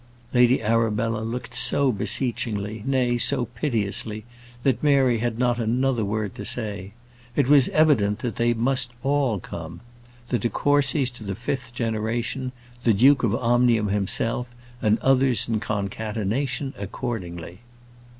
Lady 0.33 0.63
Arabella 0.63 1.19
looked 1.19 1.53
so 1.53 1.91
beseechingly, 1.91 2.81
nay, 2.87 3.19
so 3.19 3.45
piteously, 3.45 4.25
that 4.63 4.81
Mary 4.81 5.19
had 5.19 5.37
not 5.37 5.59
another 5.59 6.03
word 6.03 6.33
to 6.33 6.43
say. 6.43 6.93
It 7.35 7.47
was 7.47 7.69
evident 7.69 8.17
that 8.17 8.35
they 8.37 8.55
must 8.55 8.93
all 9.03 9.39
come: 9.39 9.79
the 10.29 10.39
de 10.39 10.49
Courcys 10.49 11.11
to 11.11 11.23
the 11.23 11.35
fifth 11.35 11.75
generation; 11.75 12.51
the 12.83 12.93
Duke 12.95 13.21
of 13.21 13.35
Omnium 13.35 13.89
himself, 13.89 14.47
and 14.81 14.97
others 15.01 15.47
in 15.47 15.59
concatenation 15.59 16.73
accordingly. 16.79 17.59